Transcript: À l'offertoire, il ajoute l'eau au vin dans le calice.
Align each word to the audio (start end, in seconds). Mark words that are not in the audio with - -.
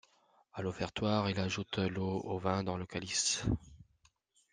À 0.55 0.63
l'offertoire, 0.63 1.29
il 1.29 1.39
ajoute 1.39 1.77
l'eau 1.77 2.21
au 2.23 2.39
vin 2.39 2.63
dans 2.63 2.75
le 2.75 2.87
calice. 2.87 3.43